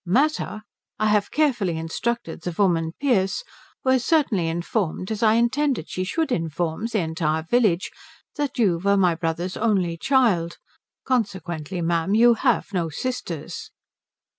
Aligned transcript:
"Matter? 0.03 0.63
I 0.97 1.09
have 1.09 1.29
carefully 1.29 1.77
instructed 1.77 2.41
the 2.41 2.51
woman 2.57 2.93
Pearce, 2.99 3.43
who 3.83 3.91
has 3.91 4.03
certainly 4.03 4.47
informed, 4.47 5.11
as 5.11 5.21
I 5.21 5.35
intended 5.35 5.89
she 5.89 6.03
should 6.03 6.31
inform, 6.31 6.87
the 6.87 7.01
entire 7.01 7.43
village, 7.43 7.91
that 8.35 8.57
you 8.57 8.79
were 8.79 8.97
my 8.97 9.13
brother's 9.13 9.55
only 9.55 9.97
child. 9.97 10.57
Consequently, 11.05 11.83
ma'am, 11.83 12.15
you 12.15 12.33
have 12.33 12.73
no 12.73 12.89
sisters." 12.89 13.69